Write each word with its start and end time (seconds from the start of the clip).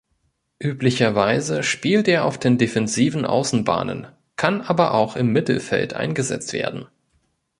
Üblicherweise 0.59 1.61
spielt 1.61 2.07
er 2.07 2.25
auf 2.25 2.39
den 2.39 2.57
defensiven 2.57 3.23
Außenbahnen, 3.23 4.07
kann 4.35 4.61
aber 4.61 4.95
auch 4.95 5.15
im 5.15 5.31
Mittelfeld 5.31 5.93
eingesetzt 5.93 6.53
werden. 6.53 6.87